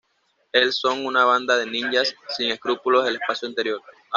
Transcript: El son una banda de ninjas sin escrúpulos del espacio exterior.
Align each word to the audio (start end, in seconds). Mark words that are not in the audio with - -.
El 0.51 0.73
son 0.73 1.05
una 1.05 1.25
banda 1.25 1.55
de 1.59 1.67
ninjas 1.67 2.15
sin 2.35 2.49
escrúpulos 2.49 3.05
del 3.05 3.17
espacio 3.17 3.49
exterior. 3.49 3.83